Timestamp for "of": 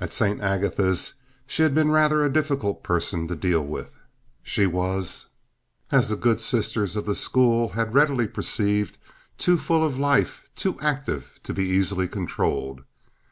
6.94-7.06, 9.84-9.98